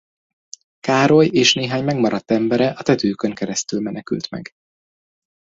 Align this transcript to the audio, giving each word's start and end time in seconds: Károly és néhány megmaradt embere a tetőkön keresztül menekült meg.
Károly 0.79 1.25
és 1.27 1.53
néhány 1.53 1.83
megmaradt 1.83 2.31
embere 2.31 2.69
a 2.69 2.81
tetőkön 2.83 3.33
keresztül 3.33 3.81
menekült 3.81 4.29
meg. 4.29 4.51